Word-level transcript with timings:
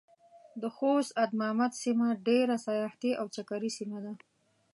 د 0.61 0.63
خوست 0.75 1.11
ادمامد 1.25 1.71
سيمه 1.83 2.09
ډېره 2.27 2.55
سياحتي 2.67 3.11
او 3.19 3.25
چکري 3.35 3.69
سيمه 3.77 3.99
ده. 4.05 4.13